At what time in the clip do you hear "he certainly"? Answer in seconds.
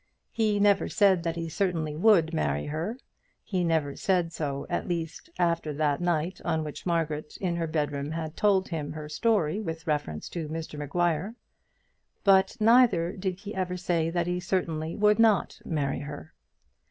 1.35-1.95, 14.25-14.95